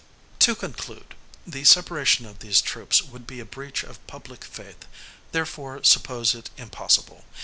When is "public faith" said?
4.07-4.87